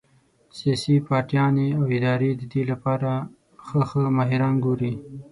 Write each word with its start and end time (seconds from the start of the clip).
سياسي 0.57 0.95
پارټيانې 1.07 1.67
او 1.77 1.83
ادارې 1.97 2.31
د 2.35 2.41
دې 2.51 2.61
د 2.69 2.71
پاره 2.83 3.15
ښۀ 3.65 3.81
ښۀ 3.89 4.03
ماهران 4.17 4.55
ګوري 4.65 4.93